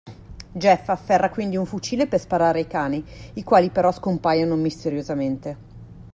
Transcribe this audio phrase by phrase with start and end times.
[0.51, 3.05] Jeff afferra quindi un fucile per sparare ai cani,
[3.35, 5.57] i quali però scompaiono misteriosamente.